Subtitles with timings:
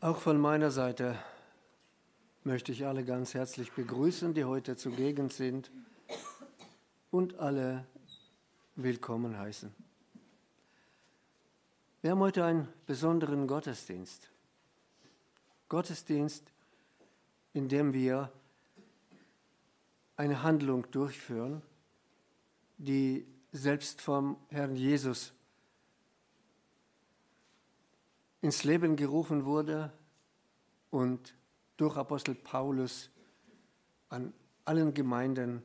[0.00, 1.18] Auch von meiner Seite
[2.44, 5.72] möchte ich alle ganz herzlich begrüßen, die heute zugegen sind
[7.10, 7.84] und alle
[8.76, 9.74] willkommen heißen.
[12.00, 14.30] Wir haben heute einen besonderen Gottesdienst.
[15.68, 16.44] Gottesdienst,
[17.52, 18.30] in dem wir
[20.16, 21.60] eine Handlung durchführen,
[22.76, 25.32] die selbst vom Herrn Jesus
[28.40, 29.92] ins Leben gerufen wurde
[30.90, 31.34] und
[31.76, 33.10] durch Apostel Paulus
[34.08, 34.32] an
[34.64, 35.62] allen Gemeinden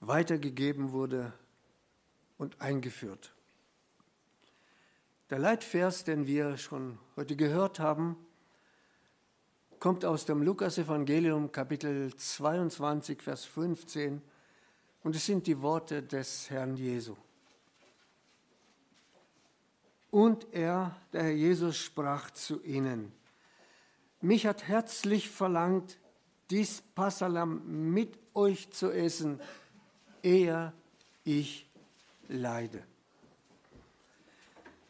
[0.00, 1.32] weitergegeben wurde
[2.38, 3.34] und eingeführt.
[5.30, 8.16] Der Leitvers, den wir schon heute gehört haben,
[9.80, 14.22] kommt aus dem Lukasevangelium Kapitel 22, Vers 15
[15.02, 17.16] und es sind die Worte des Herrn Jesu.
[20.16, 23.12] Und er, der Herr Jesus, sprach zu ihnen,
[24.22, 25.98] mich hat herzlich verlangt,
[26.48, 29.38] dies Passalam mit euch zu essen,
[30.22, 30.72] ehe
[31.24, 31.68] ich
[32.28, 32.82] leide.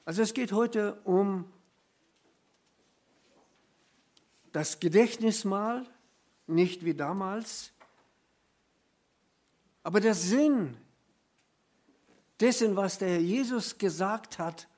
[0.04, 1.52] Also es geht heute um
[4.52, 5.84] das Gedächtnismahl,
[6.46, 7.72] nicht wie damals,
[9.82, 10.76] aber der Sinn
[12.38, 14.68] dessen, was der Herr Jesus gesagt hat,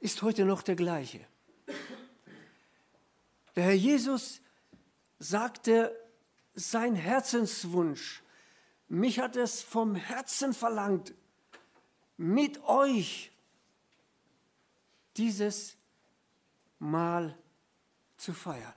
[0.00, 1.20] ist heute noch der gleiche.
[3.54, 4.40] Der Herr Jesus
[5.18, 5.94] sagte
[6.54, 8.22] sein Herzenswunsch,
[8.88, 11.14] mich hat es vom Herzen verlangt,
[12.16, 13.30] mit euch
[15.16, 15.76] dieses
[16.78, 17.38] Mal
[18.16, 18.74] zu feiern.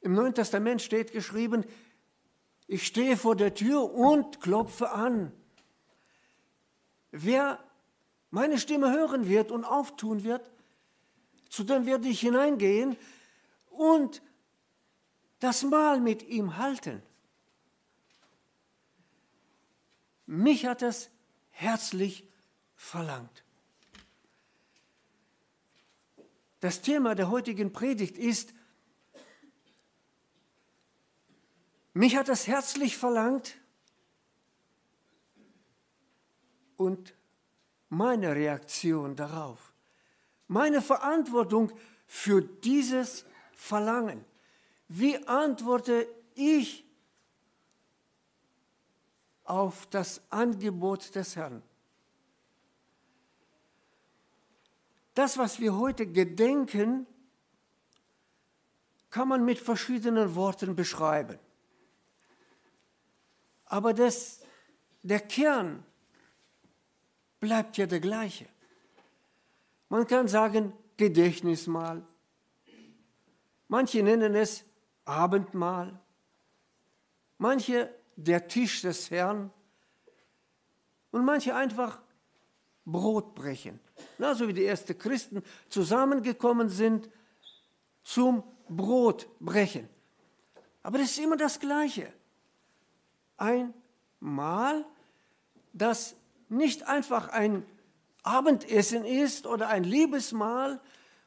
[0.00, 1.64] Im Neuen Testament steht geschrieben,
[2.66, 5.32] ich stehe vor der Tür und klopfe an.
[7.10, 7.62] Wer
[8.30, 10.50] meine Stimme hören wird und auftun wird,
[11.48, 12.96] zu dem werde ich hineingehen
[13.70, 14.22] und
[15.40, 17.02] das Mahl mit ihm halten.
[20.26, 21.10] Mich hat es
[21.50, 22.28] herzlich
[22.76, 23.44] verlangt.
[26.60, 28.54] Das Thema der heutigen Predigt ist,
[31.94, 33.59] mich hat es herzlich verlangt,
[36.80, 37.14] und
[37.90, 39.74] meine Reaktion darauf,
[40.48, 41.70] meine Verantwortung
[42.06, 44.24] für dieses Verlangen.
[44.88, 46.86] Wie antworte ich
[49.44, 51.62] auf das Angebot des Herrn?
[55.12, 57.06] Das, was wir heute gedenken,
[59.10, 61.38] kann man mit verschiedenen Worten beschreiben.
[63.66, 64.40] Aber das,
[65.02, 65.84] der Kern
[67.40, 68.46] bleibt ja der gleiche.
[69.88, 72.06] Man kann sagen Gedächtnismahl.
[73.68, 74.64] Manche nennen es
[75.04, 75.98] Abendmahl.
[77.38, 79.50] Manche der Tisch des Herrn.
[81.10, 82.00] Und manche einfach
[82.84, 83.80] Brot brechen.
[84.18, 87.10] Na, so wie die ersten Christen zusammengekommen sind
[88.02, 89.88] zum Brotbrechen.
[90.82, 92.12] Aber das ist immer das Gleiche.
[93.36, 93.74] Ein
[94.20, 94.84] Mahl,
[95.72, 96.14] das
[96.50, 97.64] nicht einfach ein
[98.22, 100.80] Abendessen ist oder ein Liebesmahl,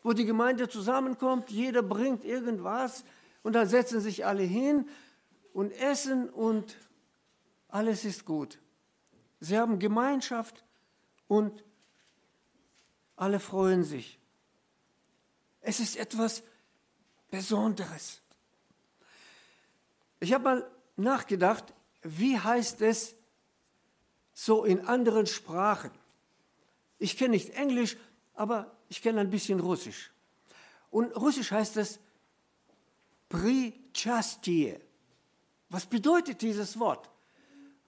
[0.04, 3.04] wo die Gemeinde zusammenkommt, jeder bringt irgendwas
[3.42, 4.88] und dann setzen sich alle hin
[5.54, 6.78] und essen und
[7.70, 8.60] alles ist gut.
[9.40, 10.64] Sie haben Gemeinschaft
[11.28, 11.64] und
[13.16, 14.20] alle freuen sich.
[15.62, 16.44] Es ist etwas
[17.32, 18.22] Besonderes.
[20.20, 23.16] Ich habe mal nachgedacht, wie heißt es
[24.34, 25.92] so in anderen Sprachen.
[26.98, 27.98] Ich kenne nicht Englisch,
[28.34, 30.12] aber ich kenne ein bisschen Russisch.
[30.90, 32.00] Und Russisch heißt es
[33.30, 34.78] Prichastie.
[35.70, 37.10] Was bedeutet dieses Wort?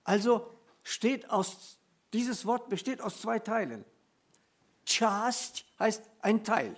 [0.04, 0.52] Also
[0.84, 1.78] steht aus,
[2.14, 3.86] dieses Wort besteht aus zwei Teilen.
[4.86, 6.76] Chast heißt ein Teil.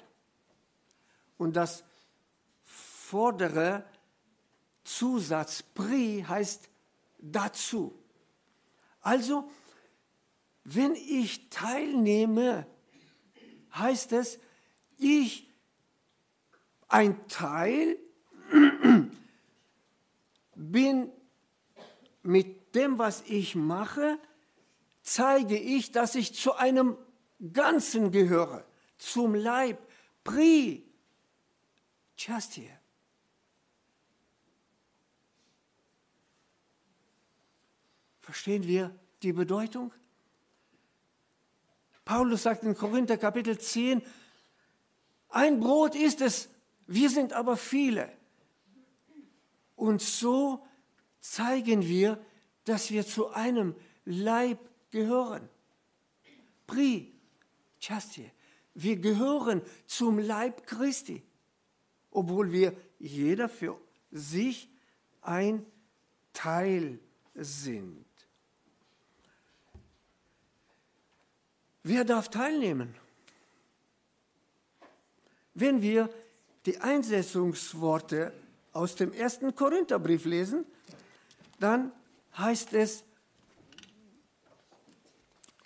[1.37, 1.83] Und das
[2.63, 3.85] vordere
[4.83, 6.69] Zusatz Pri heißt
[7.19, 7.97] dazu.
[9.01, 9.49] Also
[10.69, 12.67] wenn ich teilnehme,
[13.73, 14.37] heißt es,
[14.97, 15.49] ich
[16.89, 17.97] ein Teil
[20.55, 21.09] bin
[22.21, 24.19] mit dem, was ich mache,
[25.03, 26.97] zeige ich, dass ich zu einem
[27.53, 28.65] Ganzen gehöre,
[28.97, 29.79] zum Leib,
[30.25, 30.85] Pri,
[32.17, 32.69] Chastie.
[38.19, 38.93] Verstehen wir
[39.23, 39.93] die Bedeutung?
[42.07, 44.01] Paulus sagt in Korinther Kapitel 10,
[45.27, 46.47] ein Brot ist es,
[46.87, 48.09] wir sind aber viele.
[49.75, 50.65] Und so
[51.19, 52.17] zeigen wir,
[52.63, 53.75] dass wir zu einem
[54.05, 54.57] Leib
[54.89, 55.49] gehören.
[56.65, 57.13] Pri,
[57.81, 58.31] Chastje,
[58.73, 61.21] wir gehören zum Leib Christi,
[62.09, 63.77] obwohl wir jeder für
[64.11, 64.69] sich
[65.21, 65.65] ein
[66.31, 66.99] Teil
[67.35, 68.06] sind.
[71.89, 72.93] Wer darf teilnehmen?
[75.53, 76.09] Wenn wir
[76.65, 78.33] die Einsetzungsworte
[78.73, 80.65] aus dem ersten Korintherbrief lesen,
[81.61, 81.93] dann
[82.37, 83.05] heißt es,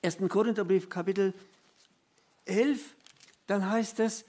[0.04, 0.18] 1.
[0.30, 1.34] Korintherbrief Kapitel
[2.46, 2.96] 11,
[3.48, 4.24] dann heißt es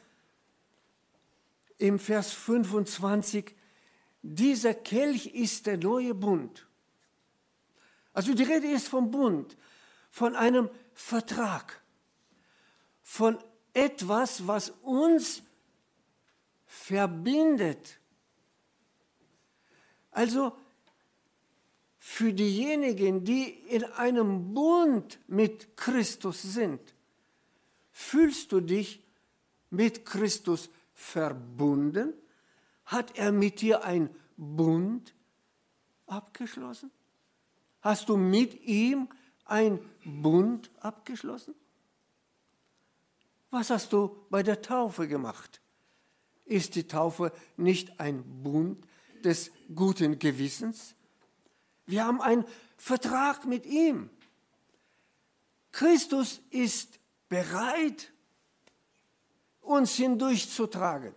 [1.77, 3.55] im Vers 25,
[4.23, 6.67] dieser Kelch ist der neue Bund.
[8.15, 9.59] Also die Rede ist vom Bund,
[10.11, 11.82] von einem Vertrag,
[13.13, 13.37] von
[13.75, 15.43] etwas, was uns
[16.65, 17.99] verbindet.
[20.13, 20.57] Also
[21.99, 26.81] für diejenigen, die in einem Bund mit Christus sind,
[27.91, 29.05] fühlst du dich
[29.69, 32.15] mit Christus verbunden?
[32.87, 34.09] Hat er mit dir ein
[34.39, 35.15] Bund
[36.07, 36.91] abgeschlossen?
[37.83, 39.11] Hast du mit ihm
[39.45, 41.55] ein Bund abgeschlossen?
[43.53, 45.61] Was hast du bei der Taufe gemacht?
[46.47, 48.83] Ist die Taufe nicht ein Bund
[49.23, 50.95] des guten Gewissens?
[51.85, 52.47] Wir haben einen
[52.79, 54.09] Vertrag mit ihm.
[55.71, 58.11] Christus ist bereit,
[59.61, 61.15] uns hindurchzutragen.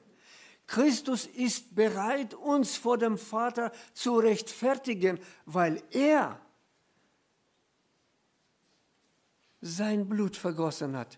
[0.68, 6.42] Christus ist bereit, uns vor dem Vater zu rechtfertigen, weil er
[9.62, 11.18] sein Blut vergossen hat.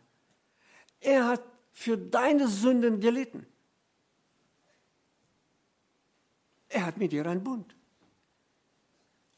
[0.99, 3.45] Er hat für deine Sünden gelitten.
[6.69, 7.75] Er hat mit dir einen Bund.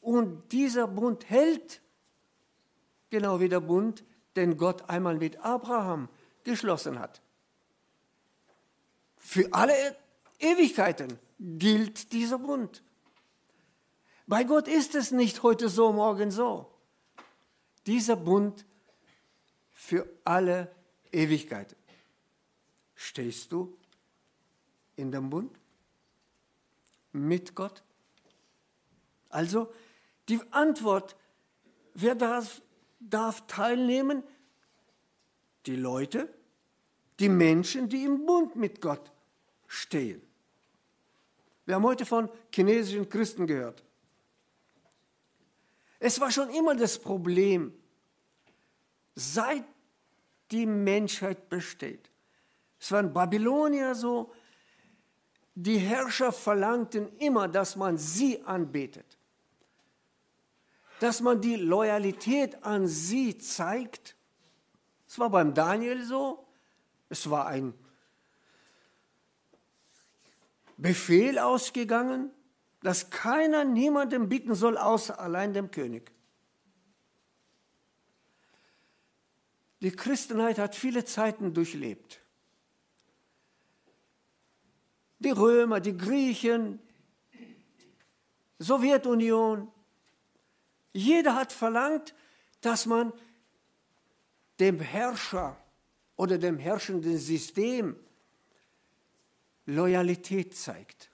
[0.00, 1.80] Und dieser Bund hält,
[3.10, 4.04] genau wie der Bund,
[4.36, 6.08] den Gott einmal mit Abraham
[6.44, 7.20] geschlossen hat.
[9.16, 9.96] Für alle
[10.38, 12.82] Ewigkeiten gilt dieser Bund.
[14.26, 16.72] Bei Gott ist es nicht heute so, morgen so.
[17.86, 18.64] Dieser Bund
[19.72, 20.74] für alle
[21.12, 21.76] Ewigkeiten.
[22.94, 23.76] Stehst du
[24.96, 25.58] in dem Bund
[27.12, 27.82] mit Gott?
[29.28, 29.72] Also
[30.28, 31.16] die Antwort,
[31.94, 32.62] wer darf,
[33.00, 34.22] darf teilnehmen?
[35.66, 36.32] Die Leute,
[37.18, 39.12] die Menschen, die im Bund mit Gott
[39.66, 40.22] stehen.
[41.66, 43.84] Wir haben heute von chinesischen Christen gehört.
[45.98, 47.72] Es war schon immer das Problem,
[49.14, 49.64] seit
[50.50, 52.10] die Menschheit besteht.
[52.78, 54.32] Es waren Babylonier so,
[55.54, 59.18] die Herrscher verlangten immer, dass man sie anbetet,
[61.00, 64.16] dass man die Loyalität an sie zeigt.
[65.06, 66.46] Es war beim Daniel so,
[67.08, 67.74] es war ein
[70.76, 72.30] Befehl ausgegangen,
[72.82, 76.10] dass keiner niemandem bitten soll, außer allein dem König.
[79.80, 82.20] Die Christenheit hat viele Zeiten durchlebt.
[85.18, 86.80] Die Römer, die Griechen,
[88.58, 89.70] Sowjetunion.
[90.92, 92.14] Jeder hat verlangt,
[92.60, 93.12] dass man
[94.58, 95.56] dem Herrscher
[96.16, 97.96] oder dem herrschenden System
[99.64, 101.10] Loyalität zeigt.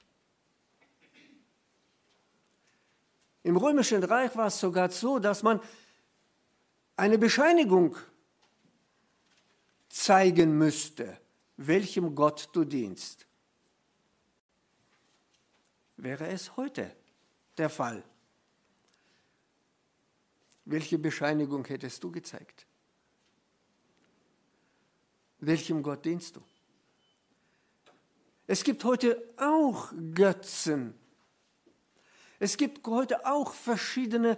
[3.45, 5.61] Im römischen Reich war es sogar so, dass man
[6.97, 7.97] eine Bescheinigung
[9.97, 11.19] zeigen müsste,
[11.57, 13.26] welchem Gott du dienst.
[15.97, 16.95] Wäre es heute
[17.57, 18.05] der Fall?
[20.67, 22.67] Welche Bescheinigung hättest du gezeigt?
[25.38, 26.43] Welchem Gott dienst du?
[28.47, 30.95] Es gibt heute auch Götzen.
[32.38, 34.37] Es gibt heute auch verschiedene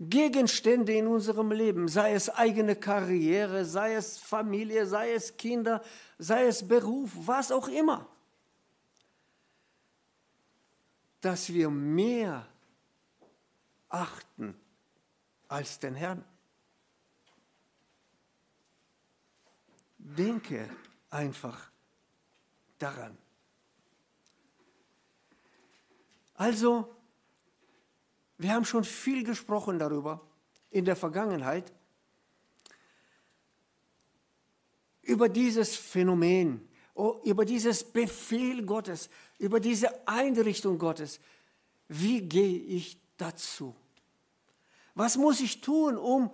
[0.00, 5.82] Gegenstände in unserem Leben, sei es eigene Karriere, sei es Familie, sei es Kinder,
[6.18, 8.08] sei es Beruf, was auch immer,
[11.20, 12.46] dass wir mehr
[13.88, 14.54] achten
[15.48, 16.24] als den Herrn.
[19.98, 20.70] Denke
[21.10, 21.72] einfach
[22.78, 23.18] daran.
[26.34, 26.97] Also,
[28.38, 30.20] wir haben schon viel gesprochen darüber
[30.70, 31.72] in der Vergangenheit.
[35.08, 41.18] über dieses Phänomen, oh, über dieses Befehl Gottes, über diese Einrichtung Gottes.
[41.88, 43.74] Wie gehe ich dazu?
[44.94, 46.30] Was muss ich tun, um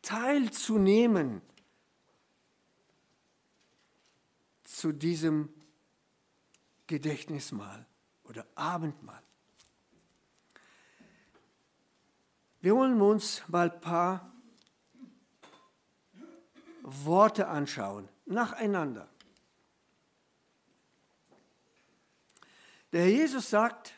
[0.00, 1.42] teilzunehmen
[4.62, 5.48] zu diesem
[6.86, 7.84] Gedächtnismahl
[8.22, 9.25] oder Abendmahl?
[12.66, 14.32] Wir wollen uns mal ein paar
[16.82, 19.08] Worte anschauen, nacheinander.
[22.90, 23.92] Der Herr Jesus sagt,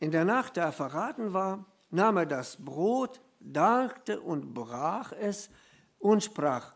[0.00, 5.48] in der Nacht, da er verraten war, nahm er das Brot, dankte und brach es
[6.00, 6.74] und sprach,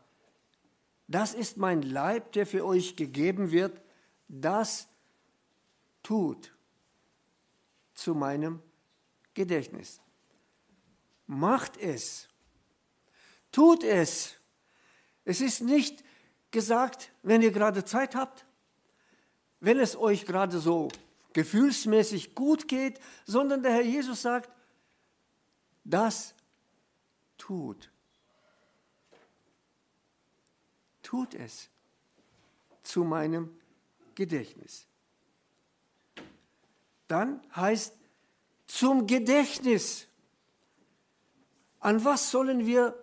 [1.09, 3.83] das ist mein Leib, der für euch gegeben wird,
[4.29, 4.87] das
[6.05, 6.57] tut
[7.95, 8.63] zu meinem
[9.37, 10.01] Gedächtnis.
[11.29, 12.29] Macht es
[13.57, 14.35] Tut es.
[15.25, 16.05] Es ist nicht
[16.51, 18.45] gesagt, wenn ihr gerade Zeit habt,
[19.61, 20.89] wenn es euch gerade so
[21.33, 24.51] gefühlsmäßig gut geht, sondern der Herr Jesus sagt,
[25.85, 26.35] das
[27.39, 27.91] tut.
[31.03, 31.71] Tut es
[32.83, 33.59] zu meinem
[34.15, 34.87] Gedächtnis.
[37.09, 37.96] Dann heißt
[38.67, 40.07] zum Gedächtnis.
[41.81, 42.95] An was sollen wir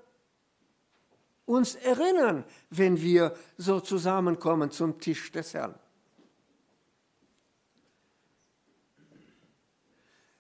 [1.45, 5.75] uns erinnern, wenn wir so zusammenkommen zum Tisch des Herrn.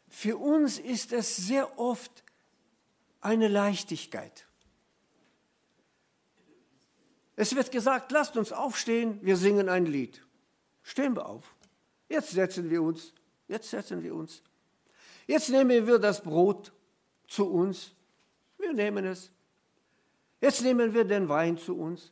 [0.07, 2.23] Für uns ist es sehr oft
[3.19, 4.47] eine Leichtigkeit.
[7.35, 10.25] Es wird gesagt, lasst uns aufstehen, wir singen ein Lied.
[10.83, 11.55] Stehen wir auf.
[12.07, 13.13] Jetzt setzen wir uns.
[13.47, 14.43] Jetzt setzen wir uns.
[15.27, 16.73] Jetzt nehmen wir das Brot
[17.27, 17.91] zu uns.
[18.57, 19.31] Wir nehmen es.
[20.41, 22.11] Jetzt nehmen wir den Wein zu uns.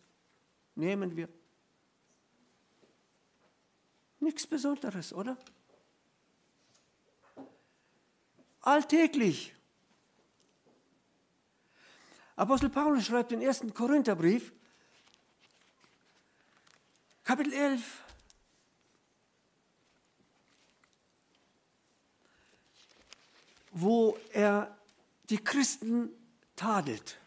[0.75, 1.27] Nehmen wir.
[4.19, 5.37] Nichts Besonderes, oder?
[8.61, 9.53] Alltäglich.
[12.35, 14.53] Apostel Paulus schreibt den ersten Korintherbrief,
[17.23, 18.03] Kapitel 11,
[23.71, 24.77] wo er
[25.29, 26.09] die Christen
[26.55, 27.17] tadelt.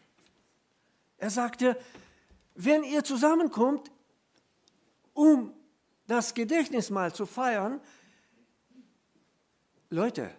[1.17, 1.77] Er sagte,
[2.55, 3.91] wenn ihr zusammenkommt,
[5.13, 5.53] um
[6.07, 7.81] das Gedächtnismahl zu feiern,
[9.89, 10.31] Leute,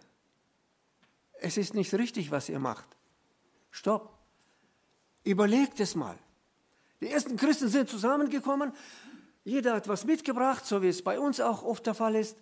[1.39, 2.87] es ist nicht richtig, was ihr macht.
[3.69, 4.17] Stopp.
[5.23, 6.17] Überlegt es mal.
[7.01, 8.71] Die ersten Christen sind zusammengekommen,
[9.43, 12.37] jeder hat was mitgebracht, so wie es bei uns auch oft der Fall ist.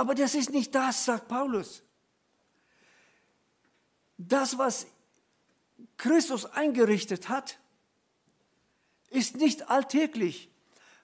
[0.00, 1.82] Aber das ist nicht das, sagt Paulus.
[4.16, 4.86] Das, was
[5.98, 7.58] Christus eingerichtet hat,
[9.10, 10.50] ist nicht alltäglich.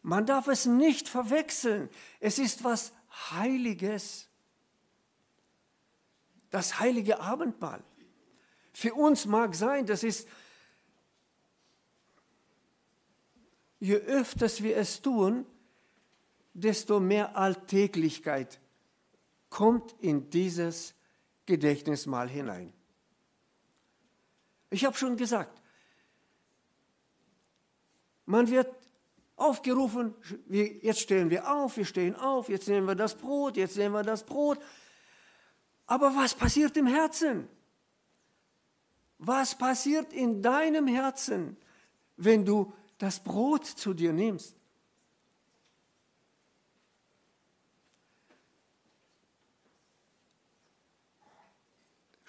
[0.00, 1.90] Man darf es nicht verwechseln.
[2.20, 2.94] Es ist was
[3.32, 4.30] Heiliges.
[6.48, 7.84] Das heilige Abendmahl.
[8.72, 10.26] Für uns mag sein, das ist,
[13.78, 15.44] je öfters wir es tun,
[16.54, 18.58] desto mehr Alltäglichkeit
[19.56, 20.94] kommt in dieses
[21.46, 22.74] Gedächtnismahl hinein.
[24.68, 25.62] Ich habe schon gesagt,
[28.26, 28.70] man wird
[29.34, 30.14] aufgerufen,
[30.50, 34.02] jetzt stehen wir auf, wir stehen auf, jetzt nehmen wir das Brot, jetzt nehmen wir
[34.02, 34.58] das Brot.
[35.86, 37.48] Aber was passiert im Herzen?
[39.16, 41.56] Was passiert in deinem Herzen,
[42.18, 44.55] wenn du das Brot zu dir nimmst?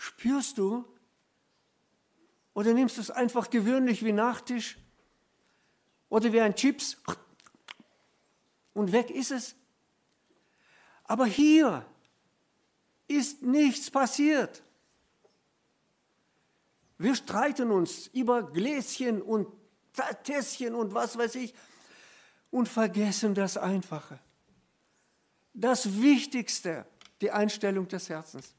[0.08, 0.86] Spürst du,
[2.54, 4.78] oder nimmst du es einfach gewöhnlich wie Nachtisch?
[6.08, 6.96] Oder wie ein Chips?
[8.74, 9.56] Und weg ist es.
[11.04, 11.86] Aber hier
[13.10, 14.64] ist nichts passiert.
[16.98, 19.48] Wir streiten uns über Gläschen und
[20.24, 21.54] Tässchen und was weiß ich
[22.50, 24.20] und vergessen das Einfache.
[25.54, 26.86] Das Wichtigste,
[27.20, 28.56] die Einstellung des Herzens.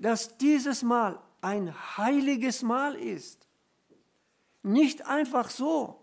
[0.00, 3.46] Dass dieses Mal ein heiliges Mahl ist.
[4.62, 6.00] Nicht einfach so.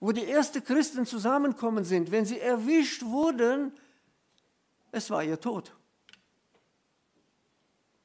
[0.00, 3.72] Wo die ersten Christen zusammenkommen sind, wenn sie erwischt wurden,
[4.92, 5.74] es war ihr Tod.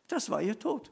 [0.08, 0.92] Das war ihr Tod.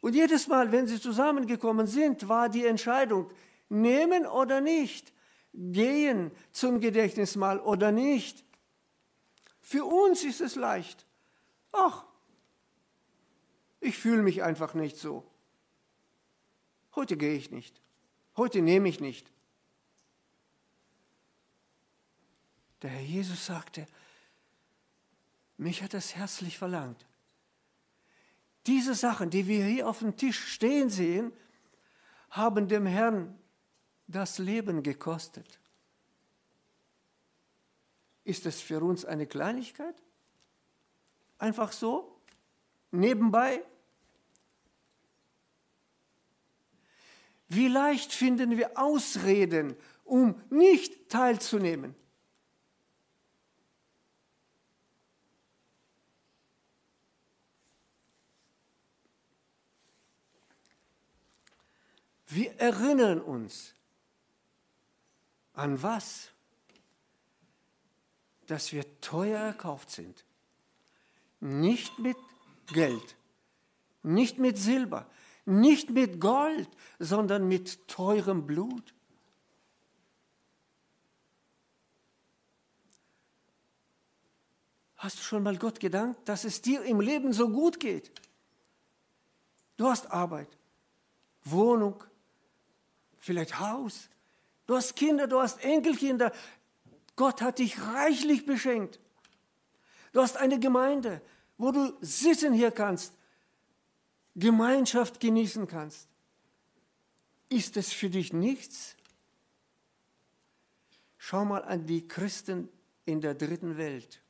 [0.00, 3.30] Und jedes Mal, wenn sie zusammengekommen sind, war die Entscheidung,
[3.68, 5.12] nehmen oder nicht,
[5.52, 8.44] gehen zum Gedächtnismahl oder nicht.
[9.60, 11.06] Für uns ist es leicht.
[11.72, 12.04] Ach,
[13.82, 15.24] Ich fühle mich einfach nicht so.
[16.94, 17.80] Heute gehe ich nicht.
[18.36, 19.32] Heute nehme ich nicht.
[22.82, 23.86] Der Herr Jesus sagte,
[25.56, 27.06] mich hat es herzlich verlangt.
[28.66, 31.32] Diese Sachen, die wir hier auf dem Tisch stehen sehen,
[32.30, 33.38] haben dem Herrn
[34.06, 35.58] das Leben gekostet.
[38.24, 40.02] Ist es für uns eine Kleinigkeit?
[41.40, 42.20] Einfach so?
[42.90, 43.64] Nebenbei?
[47.48, 51.96] Wie leicht finden wir Ausreden, um nicht teilzunehmen?
[62.26, 63.74] Wir erinnern uns
[65.54, 66.30] an was?
[68.46, 70.24] Dass wir teuer erkauft sind.
[71.40, 72.16] Nicht mit
[72.72, 73.16] Geld,
[74.02, 75.06] nicht mit Silber,
[75.46, 76.68] nicht mit Gold,
[76.98, 78.94] sondern mit teurem Blut.
[84.96, 88.12] Hast du schon mal Gott gedankt, dass es dir im Leben so gut geht?
[89.78, 90.58] Du hast Arbeit,
[91.42, 92.04] Wohnung,
[93.16, 94.10] vielleicht Haus.
[94.66, 96.32] Du hast Kinder, du hast Enkelkinder.
[97.16, 99.00] Gott hat dich reichlich beschenkt.
[100.12, 101.20] Du hast eine Gemeinde,
[101.56, 103.14] wo du sitzen hier kannst,
[104.34, 106.08] Gemeinschaft genießen kannst.
[107.48, 108.96] Ist es für dich nichts?
[111.18, 112.68] Schau mal an die Christen
[113.04, 114.22] in der dritten Welt.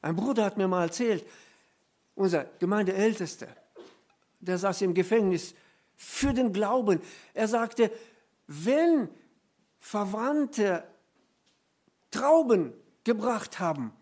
[0.00, 1.26] Ein Bruder hat mir mal erzählt,
[2.14, 3.48] unser Gemeindeältester,
[4.38, 5.54] der saß im Gefängnis
[5.96, 7.00] für den Glauben.
[7.32, 7.90] Er sagte,
[8.46, 9.08] wenn
[9.80, 10.84] Verwandte
[12.14, 13.92] Trauben gebracht haben,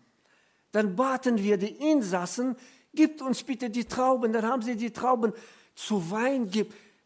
[0.71, 2.55] dann baten wir die Insassen,
[2.93, 4.31] gibt uns bitte die Trauben.
[4.33, 5.33] Dann haben sie die Trauben
[5.75, 6.51] zu Wein,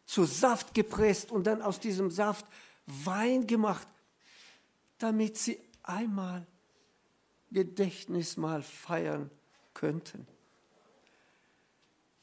[0.04, 2.46] zu Saft gepresst und dann aus diesem Saft
[2.86, 3.86] Wein gemacht,
[4.98, 6.46] damit sie einmal
[7.50, 9.30] Gedächtnismal feiern
[9.72, 10.26] könnten.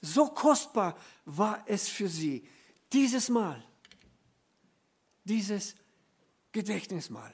[0.01, 0.95] So kostbar
[1.25, 2.47] war es für sie,
[2.93, 3.63] dieses Mal,
[5.23, 5.75] dieses
[6.51, 7.33] Gedächtnismal.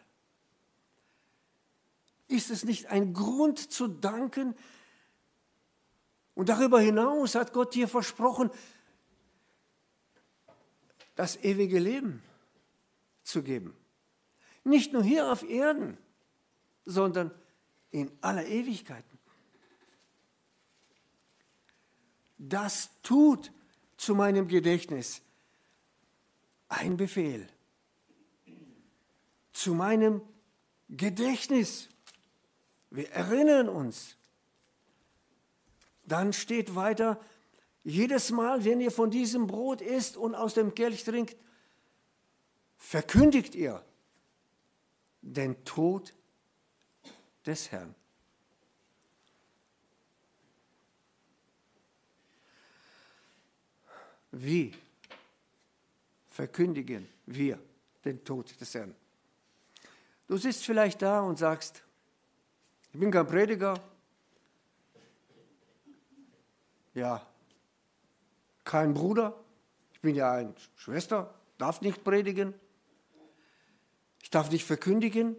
[2.32, 4.56] Ist es nicht ein Grund zu danken?
[6.34, 8.50] Und darüber hinaus hat Gott dir versprochen,
[11.16, 12.24] das ewige Leben
[13.24, 13.76] zu geben.
[14.64, 15.98] Nicht nur hier auf Erden,
[16.86, 17.32] sondern
[17.92, 19.04] in aller Ewigkeit.
[22.42, 23.52] das tut
[23.98, 25.22] zu meinem Gedächtnis.
[26.68, 27.48] Ein Befehl.
[29.54, 30.22] Zu meinem
[30.90, 31.88] Gedächtnis.
[32.92, 34.16] Wir erinnern uns.
[36.06, 37.20] Dann steht weiter,
[37.84, 41.36] jedes Mal, wenn ihr von diesem Brot isst und aus dem Kelch trinkt,
[42.78, 43.84] verkündigt ihr
[45.22, 46.14] den Tod
[47.46, 47.96] des Herrn.
[54.32, 54.74] Wie
[56.30, 57.60] verkündigen wir
[58.04, 58.96] den Tod des Herrn?
[60.28, 61.84] Du sitzt vielleicht da und sagst,
[62.94, 63.74] ich bin kein Prediger.
[66.94, 67.26] Ja,
[68.64, 69.38] kein Bruder.
[69.94, 72.54] Ich bin ja eine Schwester, darf nicht predigen.
[74.22, 75.36] Ich darf nicht verkündigen.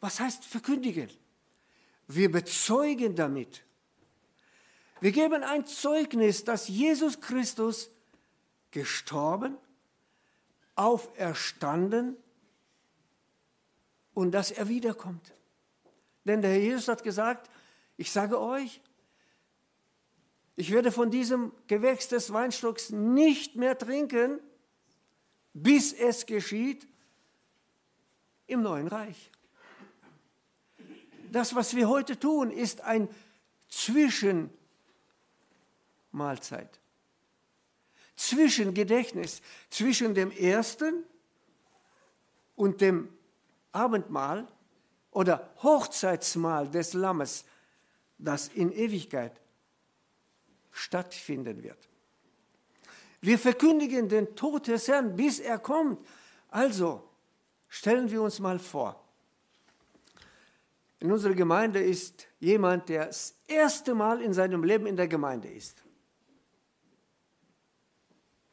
[0.00, 1.10] Was heißt verkündigen?
[2.06, 3.64] Wir bezeugen damit,
[5.00, 7.90] wir geben ein Zeugnis, dass Jesus Christus
[8.70, 9.56] gestorben,
[10.74, 12.16] auferstanden
[14.14, 15.34] und dass er wiederkommt.
[16.28, 17.50] Denn der Herr Jesus hat gesagt,
[17.96, 18.82] ich sage euch,
[20.56, 24.38] ich werde von diesem Gewächs des Weinstocks nicht mehr trinken,
[25.54, 26.86] bis es geschieht
[28.46, 29.30] im neuen Reich.
[31.32, 33.08] Das, was wir heute tun, ist ein
[33.70, 34.50] Zwischen
[36.12, 36.78] Mahlzeit.
[38.16, 41.04] Zwischen Gedächtnis, zwischen dem ersten
[42.54, 43.08] und dem
[43.72, 44.46] Abendmahl
[45.18, 47.44] oder Hochzeitsmahl des Lammes,
[48.18, 49.40] das in Ewigkeit
[50.70, 51.88] stattfinden wird.
[53.20, 55.98] Wir verkündigen den Tod des Herrn, bis er kommt.
[56.50, 57.02] Also
[57.66, 59.04] stellen wir uns mal vor,
[61.00, 65.48] in unserer Gemeinde ist jemand, der das erste Mal in seinem Leben in der Gemeinde
[65.48, 65.82] ist.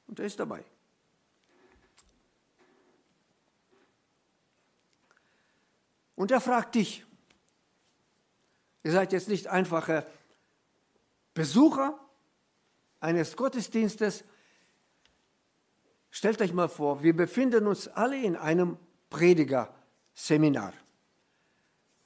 [0.08, 0.66] Und er ist dabei.
[6.16, 7.06] Und er fragt dich,
[8.86, 10.06] Ihr seid jetzt nicht einfache
[11.34, 12.00] Besucher
[13.00, 14.24] eines Gottesdienstes.
[16.12, 18.78] Stellt euch mal vor, wir befinden uns alle in einem
[19.10, 20.72] Predigerseminar.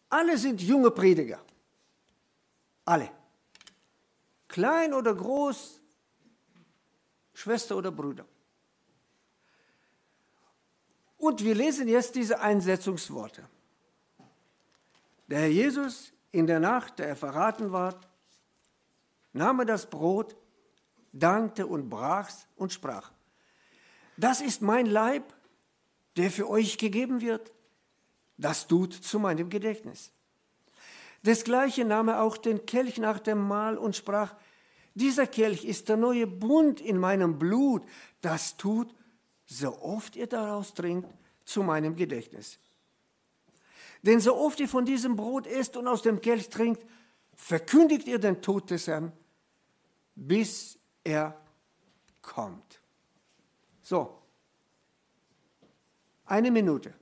[0.08, 1.42] Alle sind junge Prediger.
[2.86, 3.12] Alle.
[4.48, 5.82] Klein oder groß,
[7.34, 8.26] Schwester oder Bruder.
[11.18, 13.50] Und wir lesen jetzt diese Einsetzungsworte.
[15.30, 18.02] Der Herr Jesus in der Nacht, der er verraten war,
[19.32, 20.36] nahm er das Brot,
[21.12, 23.12] dankte und brach's und sprach,
[24.18, 25.36] das ist mein Leib,
[26.18, 27.52] der für euch gegeben wird,
[28.38, 30.12] das tut zu meinem Gedächtnis.
[31.24, 34.34] Desgleichen nahm er auch den Kelch nach dem Mahl und sprach,
[34.96, 37.84] dieser Kelch ist der neue Bund in meinem Blut,
[38.22, 38.96] das tut
[39.46, 41.14] so oft ihr daraus trinkt,
[41.46, 42.58] zu meinem Gedächtnis.
[44.02, 46.86] Denn so oft ihr von diesem Brot esst und aus dem Kelch trinkt,
[47.36, 49.12] verkündigt ihr den Tod des Herrn,
[50.16, 51.40] bis er
[52.22, 52.82] kommt.
[53.82, 54.22] So,
[56.26, 56.94] eine Minute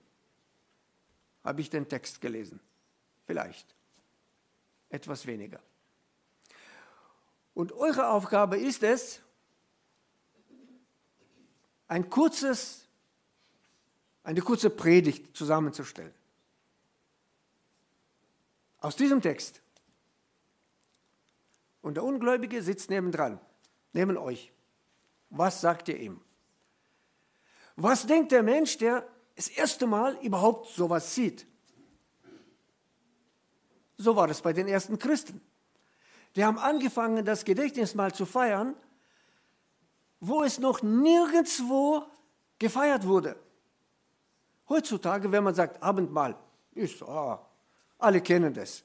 [1.44, 2.60] habe ich den Text gelesen.
[3.26, 3.76] Vielleicht
[4.90, 5.60] etwas weniger.
[7.54, 9.22] Und eure Aufgabe ist es,
[11.88, 12.88] ein kurzes,
[14.24, 16.14] eine kurze Predigt zusammenzustellen.
[18.88, 19.62] Aus diesem Text.
[21.82, 23.38] Und der Ungläubige sitzt nebendran,
[23.91, 24.54] neben euch.
[25.30, 26.21] Was sagt ihr ihm?
[27.76, 31.45] Was denkt der Mensch, der das erste Mal überhaupt sowas sieht?
[33.97, 35.41] So war es bei den ersten Christen.
[36.38, 38.73] Die haben angefangen, das Gedächtnismal zu feiern
[40.21, 42.04] wo es noch nirgendwo
[42.58, 43.36] gefeiert wurde.
[44.69, 46.38] Heutzutage, wenn man sagt Abendmahl,
[46.71, 47.38] ist, oh,
[47.98, 48.84] alle kennen das.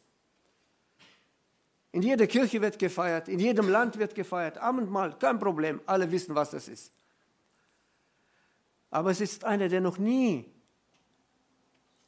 [1.93, 4.57] In jeder Kirche wird gefeiert, in jedem Land wird gefeiert.
[4.59, 6.91] Abendmahl, kein Problem, alle wissen, was das ist.
[8.91, 10.51] Aber es ist einer, der noch nie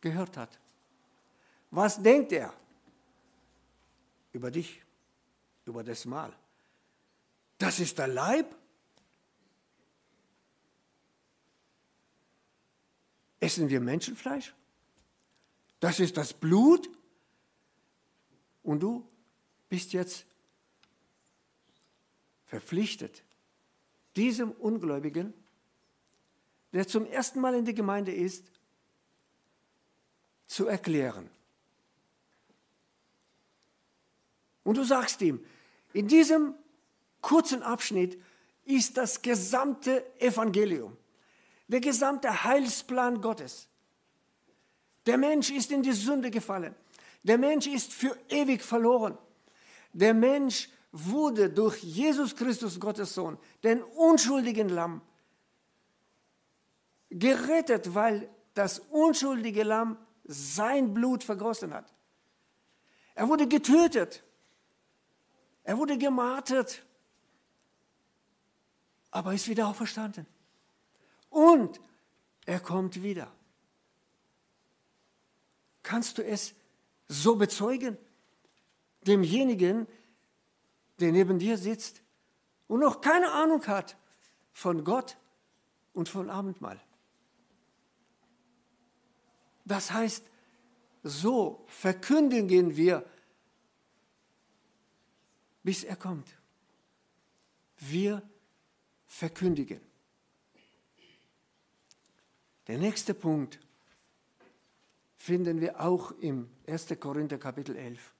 [0.00, 0.58] gehört hat.
[1.70, 2.52] Was denkt er
[4.32, 4.82] über dich,
[5.66, 6.32] über das Mahl?
[7.58, 8.54] Das ist der Leib
[13.44, 14.54] Essen wir Menschenfleisch?
[15.84, 16.88] Das ist das Blut?
[18.62, 19.06] Und du
[19.68, 20.24] bist jetzt
[22.46, 23.22] verpflichtet,
[24.16, 25.34] diesem Ungläubigen,
[26.72, 28.50] der zum ersten Mal in der Gemeinde ist,
[30.46, 31.28] zu erklären.
[34.62, 35.44] Und du sagst ihm,
[35.92, 36.54] in diesem
[37.20, 38.18] kurzen Abschnitt
[38.64, 40.96] ist das gesamte Evangelium.
[41.68, 43.68] Der gesamte Heilsplan Gottes.
[45.06, 46.74] Der Mensch ist in die Sünde gefallen.
[47.22, 49.18] Der Mensch ist für ewig verloren.
[49.92, 55.00] Der Mensch wurde durch Jesus Christus, Gottes Sohn, den unschuldigen Lamm,
[57.10, 61.92] gerettet, weil das unschuldige Lamm sein Blut vergossen hat.
[63.14, 64.22] Er wurde getötet.
[65.62, 66.84] Er wurde gemartert.
[69.10, 70.26] Aber ist wieder auferstanden
[71.34, 71.80] und
[72.46, 73.30] er kommt wieder.
[75.84, 76.54] Kannst du es
[77.06, 77.96] so bezeugen?
[79.06, 79.86] Demjenigen,
[80.98, 82.02] der neben dir sitzt
[82.66, 83.96] und noch keine Ahnung hat
[84.52, 85.16] von Gott
[85.92, 86.80] und von Abendmahl.
[89.66, 90.24] Das heißt,
[91.02, 93.04] so verkündigen wir,
[95.62, 96.34] bis er kommt.
[97.76, 98.22] Wir
[99.06, 99.80] verkündigen.
[102.68, 103.58] Der nächste Punkt
[105.24, 107.00] finden wir auch im 1.
[107.00, 108.12] Korinther Kapitel 11.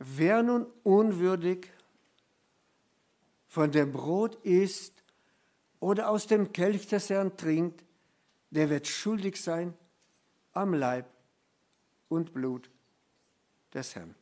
[0.00, 1.70] Wer nun unwürdig
[3.46, 5.04] von dem Brot isst
[5.78, 7.84] oder aus dem Kelch des Herrn trinkt,
[8.50, 9.74] der wird schuldig sein
[10.52, 11.06] am Leib
[12.08, 12.68] und Blut
[13.72, 14.16] des Herrn.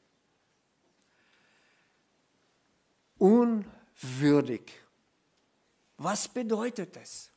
[3.16, 4.70] Unwürdig.
[5.96, 7.30] Was bedeutet es?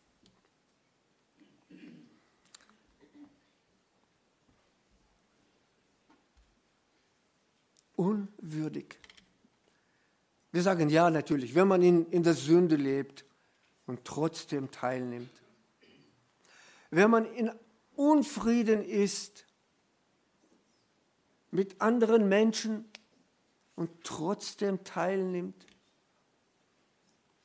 [7.99, 8.97] Unwürdig.
[10.53, 13.25] Wir sagen ja natürlich, wenn man in, in der Sünde lebt
[13.87, 15.29] und trotzdem teilnimmt.
[16.91, 17.51] Wenn man in
[17.97, 19.45] Unfrieden ist
[21.51, 22.85] mit anderen Menschen
[23.75, 25.65] und trotzdem teilnimmt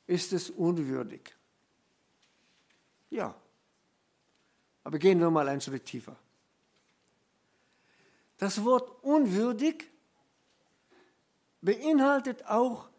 [0.07, 1.35] ist es unwürdig.
[3.11, 3.35] Ja.
[4.85, 6.14] Aber gehen wir mal einen Schritt tiefer.
[8.38, 9.90] Das Wort unwürdig
[11.64, 12.90] beinhaltet auch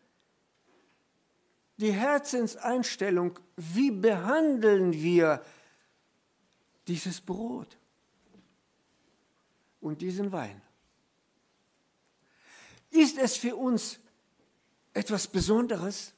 [1.77, 5.45] die Herzenseinstellung, wie behandeln wir
[6.87, 7.77] dieses Brot
[9.81, 10.61] und diesen Wein.
[12.89, 13.99] Ist es für uns
[14.93, 16.13] etwas Besonderes?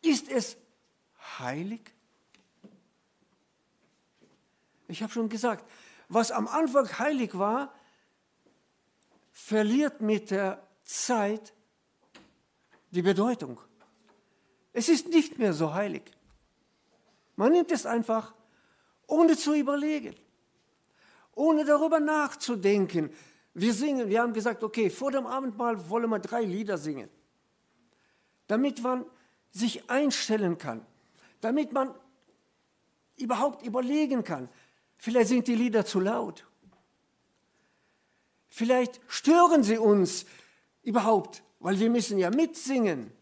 [0.00, 0.56] Ist es
[1.38, 1.92] heilig?
[4.86, 5.68] Ich habe schon gesagt,
[6.08, 7.74] was am Anfang heilig war,
[9.32, 11.52] verliert mit der Zeit
[12.90, 13.60] die Bedeutung.
[14.72, 16.02] Es ist nicht mehr so heilig.
[17.36, 18.34] Man nimmt es einfach,
[19.06, 20.16] ohne zu überlegen,
[21.34, 23.10] ohne darüber nachzudenken.
[23.52, 27.10] Wir singen, wir haben gesagt, okay, vor dem Abendmahl wollen wir drei Lieder singen,
[28.46, 29.04] damit man
[29.50, 30.86] sich einstellen kann,
[31.42, 31.94] damit man
[33.16, 34.48] überhaupt überlegen kann.
[34.96, 36.46] Vielleicht sind die Lieder zu laut.
[38.48, 40.24] Vielleicht stören sie uns
[40.88, 43.12] überhaupt, weil wir müssen ja mitsingen.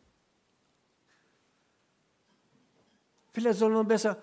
[3.32, 4.22] Vielleicht soll man besser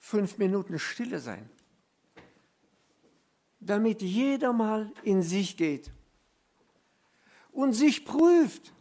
[0.00, 1.48] fünf Minuten Stille sein,
[3.60, 5.90] damit jeder mal in sich geht
[7.52, 8.72] und sich prüft.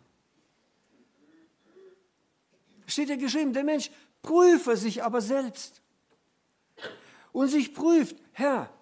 [2.87, 5.81] Steht ja geschrieben, der Mensch prüfe sich aber selbst
[7.33, 8.73] und sich prüft, Herr,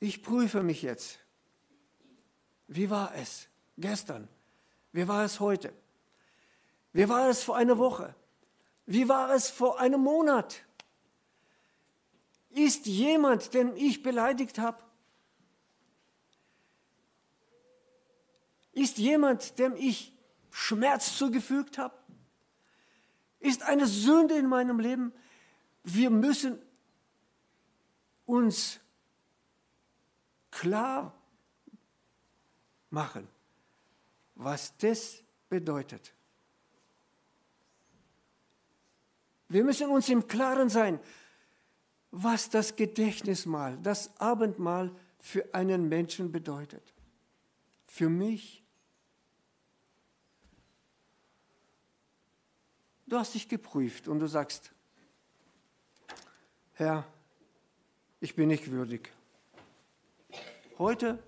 [0.00, 1.20] ich prüfe mich jetzt.
[2.68, 4.28] Wie war es gestern?
[4.92, 5.72] Wie war es heute?
[6.92, 8.14] Wie war es vor einer Woche?
[8.86, 10.62] Wie war es vor einem Monat?
[12.50, 14.82] Ist jemand, den ich beleidigt habe?
[18.72, 20.12] Ist jemand, dem ich
[20.50, 21.94] Schmerz zugefügt habe?
[23.40, 25.12] Ist eine Sünde in meinem Leben?
[25.84, 26.58] Wir müssen
[28.26, 28.80] uns
[30.50, 31.17] klar
[32.90, 33.28] machen,
[34.34, 36.12] was das bedeutet.
[39.48, 41.00] Wir müssen uns im Klaren sein,
[42.10, 46.94] was das Gedächtnismahl, das Abendmahl für einen Menschen bedeutet.
[47.86, 48.62] Für mich.
[53.06, 54.70] Du hast dich geprüft und du sagst,
[56.74, 57.06] Herr,
[58.20, 59.10] ich bin nicht würdig.
[60.78, 61.22] Heute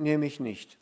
[0.00, 0.78] nehme ich nicht.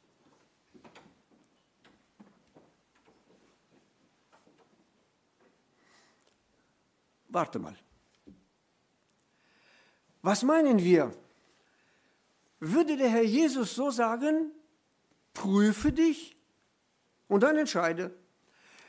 [7.29, 7.77] Warte mal.
[10.23, 11.15] Was meinen wir?
[12.61, 14.51] Würde der Herr Jesus so sagen,
[15.35, 16.37] prüfe dich
[17.29, 18.17] und dann entscheide.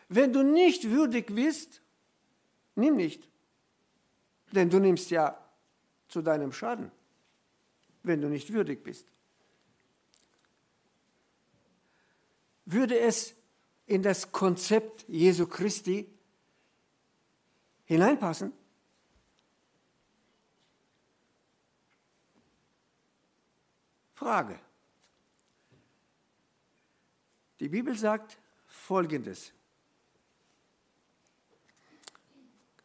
[0.07, 1.81] Wenn du nicht würdig bist,
[2.75, 3.27] nimm nicht.
[4.51, 5.37] Denn du nimmst ja
[6.07, 6.91] zu deinem Schaden,
[8.01, 9.08] wenn du nicht würdig bist.
[12.71, 13.33] Würde es
[13.87, 16.07] in das Konzept Jesu Christi
[17.85, 18.53] hineinpassen?
[24.13, 24.59] Frage.
[27.59, 29.51] Die Bibel sagt Folgendes.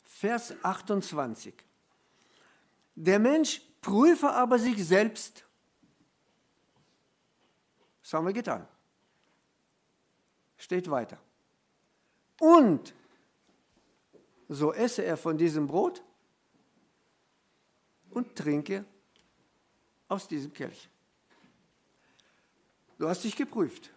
[0.03, 1.53] Vers 28.
[2.95, 5.45] Der Mensch prüfe aber sich selbst.
[8.01, 8.67] Das haben wir getan.
[10.65, 11.19] Steht weiter.
[12.41, 12.95] Und
[14.49, 16.03] so esse er von diesem Brot
[18.09, 18.87] und trinke
[20.09, 20.89] aus diesem Kelch.
[22.97, 23.91] Du hast dich geprüft.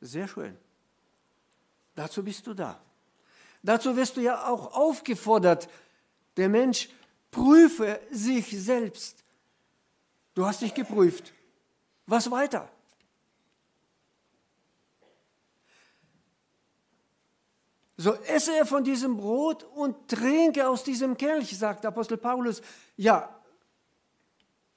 [0.00, 0.56] Sehr schön.
[1.96, 2.80] Dazu bist du da.
[3.64, 5.68] Dazu wirst du ja auch aufgefordert.
[6.36, 6.88] Der Mensch
[7.32, 9.24] prüfe sich selbst.
[10.34, 11.32] Du hast dich geprüft.
[12.06, 12.70] Was weiter?
[17.96, 22.60] So esse er von diesem Brot und trinke aus diesem Kelch, sagt Apostel Paulus.
[22.96, 23.42] Ja,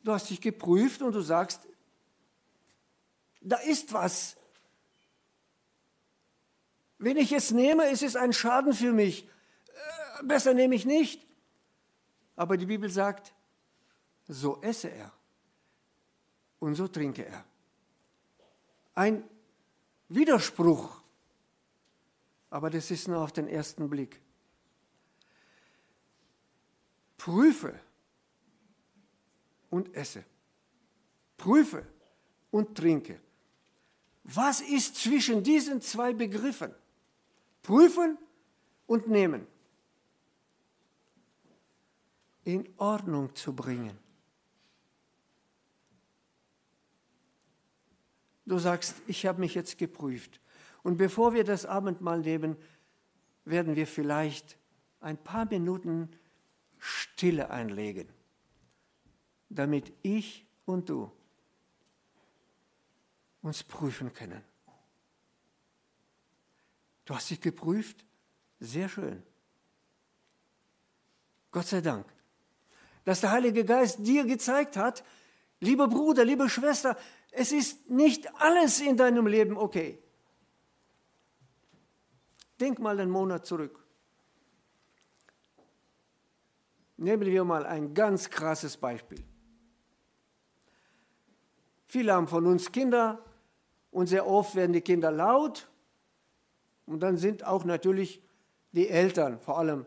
[0.04, 1.68] du hast dich geprüft und du sagst,
[3.42, 4.38] da ist was.
[6.98, 9.28] Wenn ich es nehme, ist es ein Schaden für mich.
[10.20, 11.26] Äh, besser nehme ich nicht.
[12.36, 13.34] Aber die Bibel sagt,
[14.28, 15.12] so esse er
[16.60, 17.44] und so trinke er.
[18.96, 19.24] Ein
[20.08, 20.99] Widerspruch
[22.50, 24.22] aber das ist nur auf den ersten Blick.
[27.18, 27.80] Prüfe
[29.70, 30.24] und esse.
[31.38, 31.86] Prüfe
[32.52, 33.20] und trinke.
[34.24, 36.74] Was ist zwischen diesen zwei Begriffen?
[37.62, 38.18] Prüfen
[38.88, 39.48] und nehmen.
[42.50, 43.98] in Ordnung zu bringen.
[48.46, 50.40] Du sagst, ich habe mich jetzt geprüft.
[50.90, 52.58] Und bevor wir das Abendmahl nehmen,
[53.46, 54.58] werden wir vielleicht
[55.02, 56.10] ein paar Minuten
[56.80, 58.10] Stille einlegen,
[59.50, 61.12] damit ich und du
[63.44, 64.44] uns prüfen können.
[67.06, 68.04] Du hast dich geprüft?
[68.60, 69.22] Sehr schön.
[71.52, 72.08] Gott sei Dank,
[73.06, 75.04] dass der Heilige Geist dir gezeigt hat,
[75.60, 76.98] lieber Bruder, liebe Schwester,
[77.30, 80.00] es ist nicht alles in deinem Leben okay.
[82.60, 83.80] Denk mal einen Monat zurück.
[86.98, 89.24] Nehmen wir mal ein ganz krasses Beispiel.
[91.88, 93.24] Viele haben von uns Kinder
[93.92, 95.70] und sehr oft werden die Kinder laut
[96.86, 98.22] und dann sind auch natürlich
[98.74, 99.86] die Eltern, vor allem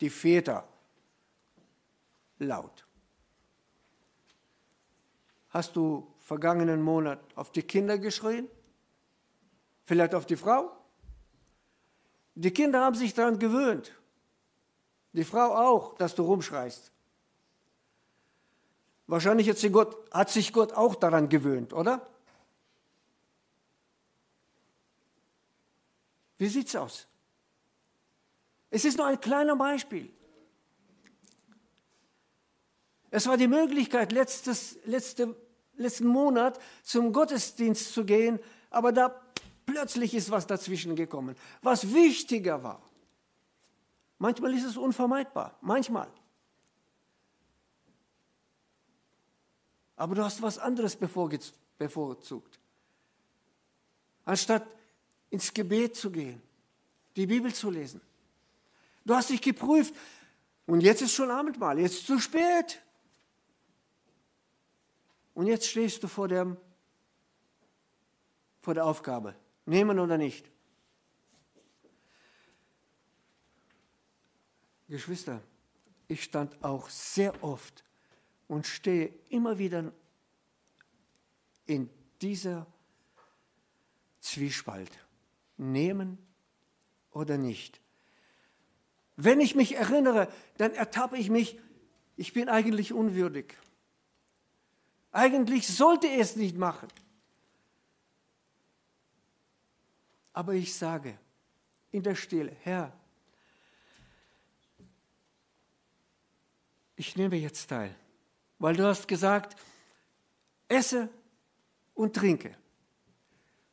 [0.00, 0.68] die Väter,
[2.38, 2.86] laut.
[5.48, 8.48] Hast du vergangenen Monat auf die Kinder geschrien?
[9.84, 10.81] Vielleicht auf die Frau?
[12.34, 13.92] Die Kinder haben sich daran gewöhnt.
[15.12, 16.90] Die Frau auch, dass du rumschreist.
[19.06, 22.06] Wahrscheinlich hat, Gott, hat sich Gott auch daran gewöhnt, oder?
[26.38, 27.06] Wie sieht es aus?
[28.70, 30.10] Es ist nur ein kleiner Beispiel.
[33.10, 35.36] Es war die Möglichkeit, letztes, letzte,
[35.76, 38.40] letzten Monat zum Gottesdienst zu gehen,
[38.70, 39.20] aber da
[39.66, 42.82] plötzlich ist was dazwischen gekommen, was wichtiger war.
[44.18, 46.08] Manchmal ist es unvermeidbar, manchmal.
[49.96, 52.58] Aber du hast was anderes bevorzugt.
[54.24, 54.66] Anstatt
[55.30, 56.40] ins Gebet zu gehen,
[57.16, 58.00] die Bibel zu lesen.
[59.04, 59.94] Du hast dich geprüft
[60.66, 62.80] und jetzt ist schon Abendmahl, jetzt ist zu spät.
[65.34, 66.56] Und jetzt stehst du vor, dem,
[68.60, 69.34] vor der Aufgabe,
[69.66, 70.50] nehmen oder nicht.
[74.88, 75.40] Geschwister,
[76.08, 77.82] ich stand auch sehr oft
[78.48, 79.92] und stehe immer wieder
[81.66, 81.88] in
[82.20, 82.66] dieser
[84.20, 84.90] Zwiespalt.
[85.56, 86.18] Nehmen
[87.12, 87.80] oder nicht.
[89.16, 91.58] Wenn ich mich erinnere, dann ertappe ich mich,
[92.16, 93.56] ich bin eigentlich unwürdig.
[95.12, 96.88] Eigentlich sollte er es nicht machen.
[100.32, 101.18] Aber ich sage
[101.90, 102.92] in der Stille, Herr,
[106.96, 107.94] ich nehme jetzt teil,
[108.58, 109.56] weil du hast gesagt,
[110.68, 111.08] esse
[111.94, 112.56] und trinke.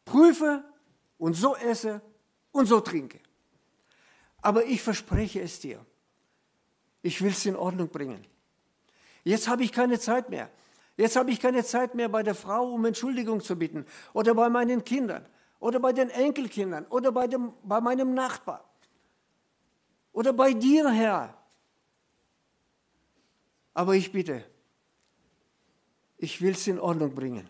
[0.03, 0.63] Prüfe
[1.17, 2.01] und so esse
[2.51, 3.19] und so trinke.
[4.41, 5.85] Aber ich verspreche es dir,
[7.01, 8.25] ich will es in Ordnung bringen.
[9.23, 10.49] Jetzt habe ich keine Zeit mehr.
[10.97, 14.49] Jetzt habe ich keine Zeit mehr, bei der Frau um Entschuldigung zu bitten oder bei
[14.49, 15.25] meinen Kindern
[15.59, 18.69] oder bei den Enkelkindern oder bei, dem, bei meinem Nachbar
[20.11, 21.37] oder bei dir, Herr.
[23.73, 24.43] Aber ich bitte,
[26.17, 27.47] ich will es in Ordnung bringen.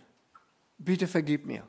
[0.77, 1.67] Bitte vergib mir.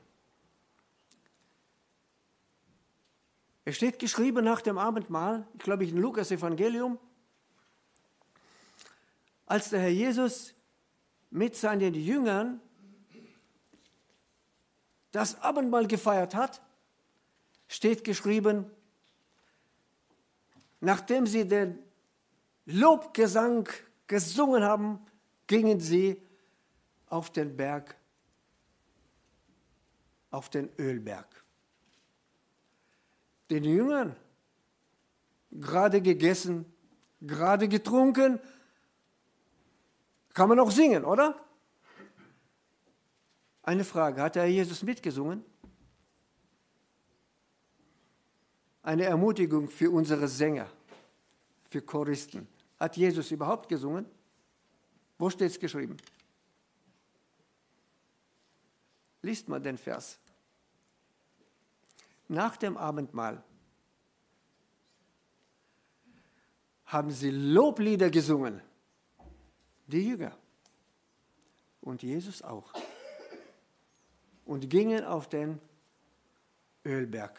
[3.64, 6.98] Es steht geschrieben nach dem Abendmahl, ich glaube in Lukas Evangelium,
[9.46, 10.54] als der Herr Jesus
[11.30, 12.60] mit seinen Jüngern
[15.12, 16.60] das Abendmahl gefeiert hat,
[17.68, 18.70] steht geschrieben,
[20.80, 21.78] nachdem sie den
[22.66, 23.68] Lobgesang
[24.06, 25.04] gesungen haben,
[25.46, 26.20] gingen sie
[27.06, 27.96] auf den Berg,
[30.30, 31.26] auf den Ölberg.
[33.50, 34.14] Den Jüngern
[35.50, 36.72] gerade gegessen,
[37.20, 38.38] gerade getrunken,
[40.34, 41.34] kann man auch singen, oder?
[43.70, 45.44] Eine Frage, hat der Jesus mitgesungen?
[48.82, 50.68] Eine Ermutigung für unsere Sänger,
[51.68, 52.48] für Choristen.
[52.80, 54.06] Hat Jesus überhaupt gesungen?
[55.18, 55.98] Wo steht es geschrieben?
[59.22, 60.18] Liest mal den Vers.
[62.26, 63.40] Nach dem Abendmahl
[66.86, 68.60] haben sie Loblieder gesungen.
[69.86, 70.36] Die Jünger.
[71.80, 72.72] Und Jesus auch.
[74.50, 75.60] Und gingen auf den
[76.84, 77.38] Ölberg.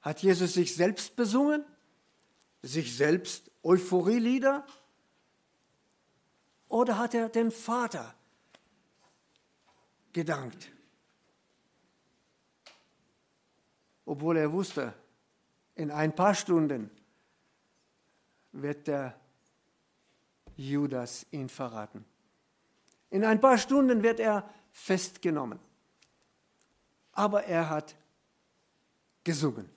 [0.00, 1.62] Hat Jesus sich selbst besungen?
[2.62, 4.66] sich selbst Euphorielieder?
[6.68, 8.14] Oder hat er den Vater
[10.12, 10.70] gedankt?
[14.04, 14.94] Obwohl er wusste,
[15.74, 16.90] in ein paar Stunden
[18.52, 19.18] wird der
[20.56, 22.04] Judas ihn verraten.
[23.10, 25.59] In ein paar Stunden wird er festgenommen.
[27.11, 27.95] Aber er hat
[29.23, 29.69] gesungen.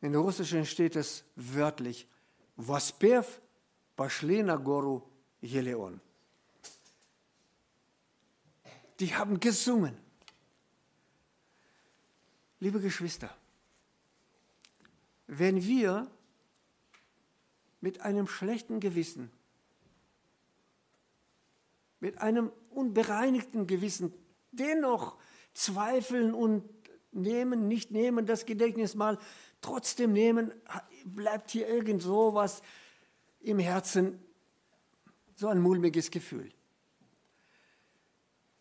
[0.00, 2.06] In der Russischen steht es wörtlich,
[2.56, 3.40] Воспев
[3.96, 5.08] пошли на гору
[5.40, 6.00] Елеон.
[8.98, 9.96] Die haben gesungen.
[12.58, 13.34] Liebe Geschwister,
[15.26, 16.10] wenn wir
[17.80, 19.30] mit einem schlechten Gewissen,
[22.00, 24.13] mit einem unbereinigten Gewissen
[24.51, 25.17] dennoch
[25.53, 26.63] zweifeln und
[27.11, 29.17] nehmen, nicht nehmen, das Gedächtnis mal
[29.61, 30.51] trotzdem nehmen,
[31.05, 32.61] bleibt hier irgend so was
[33.39, 34.19] im Herzen,
[35.35, 36.51] so ein mulmiges Gefühl.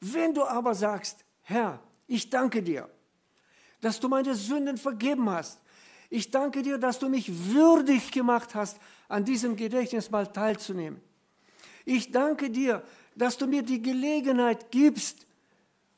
[0.01, 2.89] Wenn du aber sagst, Herr, ich danke dir,
[3.81, 5.61] dass du meine Sünden vergeben hast.
[6.11, 11.01] Ich danke dir, dass du mich würdig gemacht hast, an diesem Gedächtnismal teilzunehmen.
[11.85, 12.83] Ich danke dir,
[13.15, 15.27] dass du mir die Gelegenheit gibst,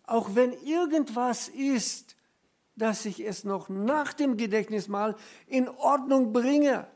[0.04, 2.16] auch wenn irgendwas ist,
[2.76, 6.86] dass ich es noch nach dem Gedächtnismal in Ordnung bringe.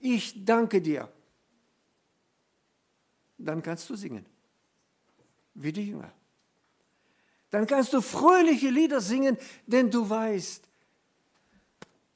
[0.00, 1.08] Ich danke dir.
[3.38, 4.26] Dann kannst du singen,
[5.54, 6.12] wie die Jünger.
[7.50, 9.36] Dann kannst du fröhliche Lieder singen,
[9.66, 10.68] denn du weißt,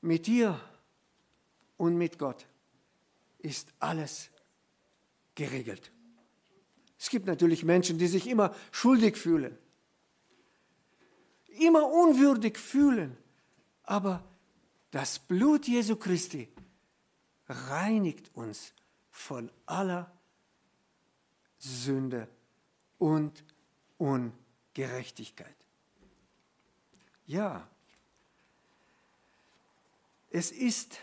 [0.01, 0.61] mit dir
[1.77, 2.47] und mit Gott
[3.39, 4.31] ist alles
[5.35, 5.91] geregelt.
[7.05, 9.59] Es gibt natürlich Menschen, die sich immer schuldig fühlen,
[11.49, 13.15] immer unwürdig fühlen,
[13.83, 14.25] aber
[14.91, 16.49] das Blut Jesu Christi
[17.47, 18.73] reinigt uns
[19.11, 20.11] von aller
[21.59, 22.27] Sünde
[22.97, 23.45] und
[23.99, 24.35] Ungerechtigkeit.
[24.73, 25.55] Gerechtigkeit.
[27.27, 27.69] Ja,
[30.31, 30.99] es ist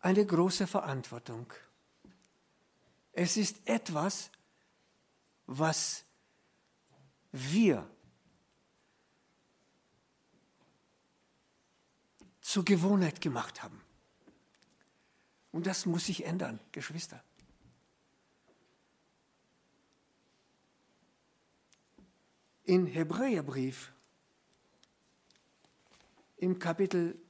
[0.00, 1.50] eine große Verantwortung.
[3.12, 4.30] Es ist etwas,
[5.46, 6.04] was
[7.32, 7.88] wir
[12.40, 13.80] zur Gewohnheit gemacht haben.
[15.52, 17.22] Und das muss sich ändern, Geschwister.
[22.70, 23.90] in Hebräerbrief
[26.36, 27.20] im Kapitel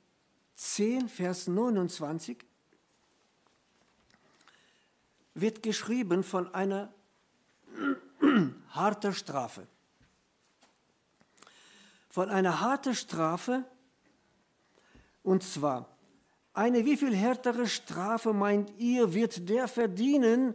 [0.56, 2.44] 10, Vers 29
[5.34, 6.92] wird geschrieben von einer
[8.70, 9.66] harten Strafe.
[12.08, 13.64] Von einer harten Strafe,
[15.22, 15.88] und zwar,
[16.52, 20.54] eine wie viel härtere Strafe meint ihr, wird der verdienen,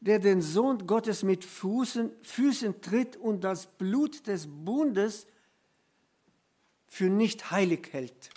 [0.00, 5.26] der den Sohn Gottes mit Füßen, Füßen tritt und das Blut des Bundes
[6.88, 8.30] für nicht heilig hält,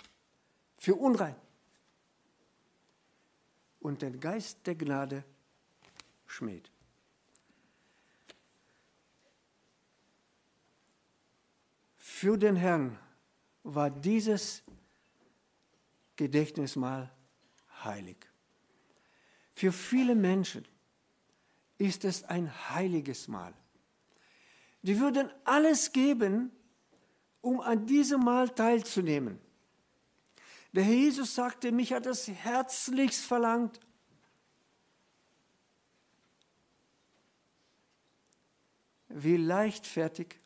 [0.78, 1.36] für unrein
[3.80, 5.24] und den Geist der Gnade
[6.28, 6.70] schmäht.
[11.96, 12.98] Für den Herrn
[13.64, 14.62] war dieses
[16.16, 17.12] Gedächtnismal
[17.84, 18.16] heilig.
[19.52, 20.64] Für viele Menschen
[21.78, 23.54] ist es ein heiliges Mahl.
[24.82, 26.52] Die würden alles geben,
[27.40, 29.40] um an diesem Mahl teilzunehmen.
[30.72, 33.80] Der Herr Jesus sagte, mich hat es herzlichst verlangt.
[39.20, 40.38] Wie leichtfertig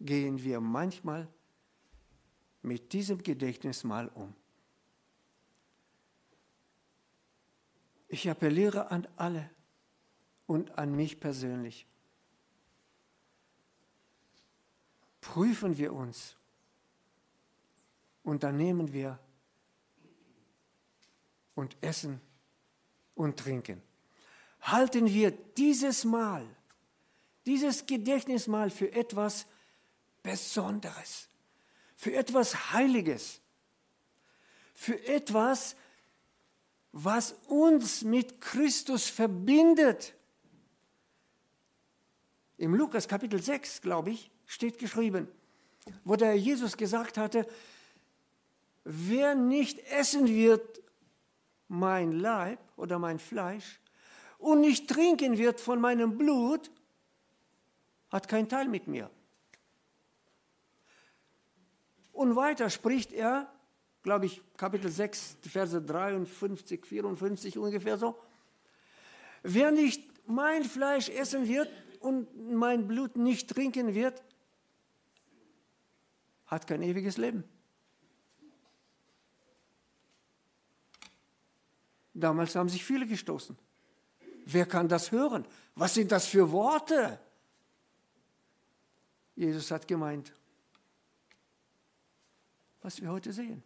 [0.00, 1.26] gehen wir manchmal
[2.60, 4.34] mit diesem Gedächtnismahl um.
[8.08, 9.48] Ich appelliere an alle
[10.46, 11.86] und an mich persönlich.
[15.22, 16.36] Prüfen wir uns
[18.22, 19.18] und dann nehmen wir
[21.54, 22.20] und essen
[23.14, 23.80] und trinken.
[24.60, 26.46] Halten wir dieses Mal,
[27.46, 29.46] dieses Gedächtnismal für etwas
[30.22, 31.28] Besonderes,
[31.96, 33.40] für etwas Heiliges,
[34.74, 35.76] für etwas,
[36.92, 40.14] was uns mit Christus verbindet.
[42.56, 45.28] Im Lukas Kapitel 6, glaube ich, steht geschrieben,
[46.04, 47.46] wo der Jesus gesagt hatte,
[48.84, 50.82] wer nicht essen wird
[51.68, 53.80] mein Leib oder mein Fleisch
[54.38, 56.70] und nicht trinken wird von meinem Blut,
[58.14, 59.10] hat keinen Teil mit mir.
[62.12, 63.52] Und weiter spricht er,
[64.04, 68.16] glaube ich, Kapitel 6, Verse 53, 54 ungefähr so.
[69.42, 74.22] Wer nicht mein Fleisch essen wird und mein Blut nicht trinken wird,
[76.46, 77.42] hat kein ewiges Leben.
[82.12, 83.58] Damals haben sich viele gestoßen.
[84.46, 85.44] Wer kann das hören?
[85.74, 87.18] Was sind das für Worte?
[89.36, 90.32] Jesus hat gemeint,
[92.80, 93.62] was wir heute sehen.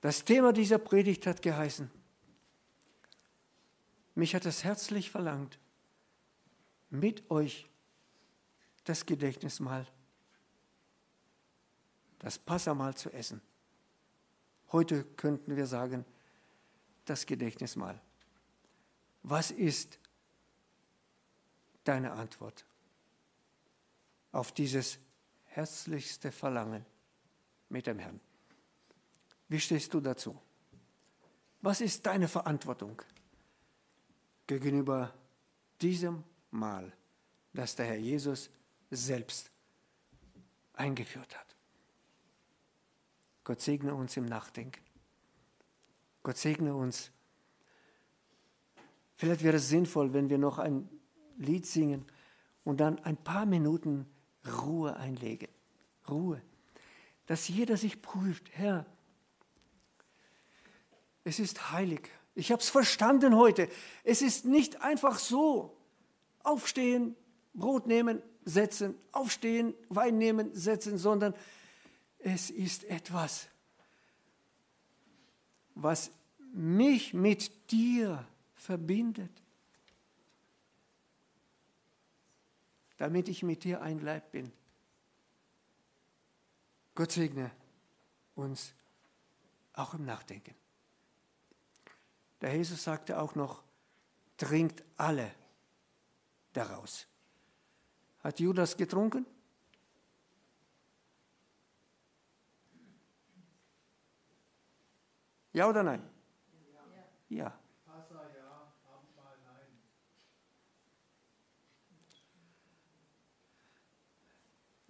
[0.00, 1.90] Das Thema dieser Predigt hat geheißen,
[4.14, 5.58] mich hat es herzlich verlangt,
[6.90, 7.68] mit euch
[8.84, 9.86] das Gedächtnismahl,
[12.18, 13.40] das Passamal zu essen.
[14.72, 16.04] Heute könnten wir sagen,
[17.04, 18.00] das Gedächtnismahl.
[19.22, 19.98] Was ist
[21.84, 22.66] deine Antwort
[24.32, 24.98] auf dieses
[25.44, 26.84] herzlichste Verlangen
[27.68, 28.20] mit dem Herrn?
[29.48, 30.40] Wie stehst du dazu?
[31.60, 33.00] Was ist deine Verantwortung
[34.46, 35.14] gegenüber
[35.80, 36.92] diesem Mahl,
[37.52, 38.50] das der Herr Jesus
[38.90, 39.50] selbst
[40.74, 41.56] eingeführt hat?
[43.44, 44.82] Gott segne uns im Nachdenken.
[46.22, 47.10] Gott segne uns.
[49.14, 50.88] Vielleicht wäre es sinnvoll, wenn wir noch ein
[51.36, 52.04] Lied singen
[52.64, 54.06] und dann ein paar Minuten
[54.62, 55.48] Ruhe einlegen.
[56.08, 56.40] Ruhe.
[57.26, 58.86] Dass jeder sich prüft, Herr,
[61.24, 62.10] es ist heilig.
[62.34, 63.68] Ich habe es verstanden heute.
[64.02, 65.76] Es ist nicht einfach so.
[66.42, 67.16] Aufstehen,
[67.54, 71.34] Brot nehmen, setzen, aufstehen, Wein nehmen, setzen, sondern
[72.18, 73.48] es ist etwas,
[75.74, 76.10] was
[76.52, 79.43] mich mit dir verbindet,
[82.96, 84.52] damit ich mit dir ein Leib bin.
[86.94, 87.50] Gott segne
[88.34, 88.74] uns
[89.72, 90.54] auch im Nachdenken.
[92.40, 93.62] Der Jesus sagte auch noch,
[94.36, 95.34] trinkt alle
[96.52, 97.06] daraus.
[98.22, 99.26] Hat Judas getrunken?
[105.52, 106.02] Ja oder nein?
[107.28, 107.44] Ja.
[107.44, 107.63] ja.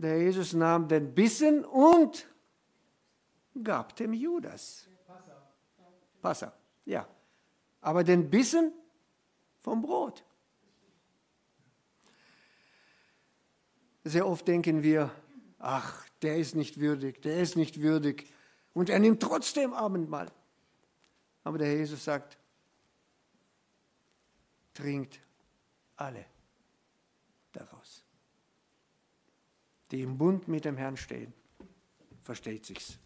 [0.04, 2.26] Der Jesus nahm den Bissen und
[3.62, 4.86] gab dem Judas.
[6.20, 6.52] Passa,
[6.84, 7.08] ja.
[7.80, 8.74] Aber den Bissen
[9.62, 10.22] vom Brot.
[14.04, 15.10] Sehr oft denken wir,
[15.58, 18.30] ach, der ist nicht würdig, der ist nicht würdig.
[18.74, 20.30] Und er nimmt trotzdem Abendmahl.
[21.44, 22.36] Aber der Jesus sagt,
[24.74, 25.18] trinkt
[25.96, 26.26] alle
[27.52, 28.04] daraus.
[29.94, 31.32] Die im Bund mit dem Herrn stehen,
[32.18, 32.98] versteht sich's.